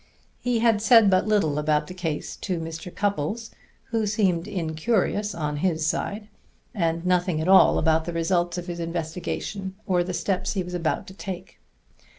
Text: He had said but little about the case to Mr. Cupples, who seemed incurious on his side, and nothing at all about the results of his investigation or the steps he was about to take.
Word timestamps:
He 0.39 0.57
had 0.61 0.81
said 0.81 1.11
but 1.11 1.27
little 1.27 1.59
about 1.59 1.85
the 1.85 1.93
case 1.93 2.35
to 2.37 2.59
Mr. 2.59 2.89
Cupples, 2.91 3.51
who 3.91 4.07
seemed 4.07 4.47
incurious 4.47 5.35
on 5.35 5.57
his 5.57 5.85
side, 5.85 6.27
and 6.73 7.05
nothing 7.05 7.39
at 7.39 7.47
all 7.47 7.77
about 7.77 8.05
the 8.05 8.13
results 8.13 8.57
of 8.57 8.65
his 8.65 8.79
investigation 8.79 9.75
or 9.85 10.03
the 10.03 10.11
steps 10.15 10.53
he 10.53 10.63
was 10.63 10.73
about 10.73 11.05
to 11.05 11.13
take. 11.13 11.59